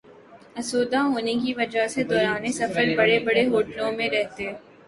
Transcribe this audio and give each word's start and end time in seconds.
آسودہ 0.59 1.01
ہونے 1.03 1.33
کی 1.43 1.53
وجہ 1.57 1.85
سے 1.87 2.03
دوران 2.03 2.51
سفر 2.51 2.95
بڑے 2.97 3.19
بڑے 3.25 3.45
ہوٹلوں 3.47 3.91
میں 3.91 4.09
رہتے 4.09 4.51